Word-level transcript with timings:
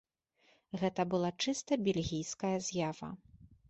Гэта 0.83 1.05
была 1.13 1.31
чыста 1.45 1.81
бельгійская 1.91 2.55
з'ява. 2.71 3.17